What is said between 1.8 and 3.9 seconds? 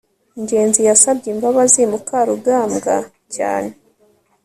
mukarugambwa cyane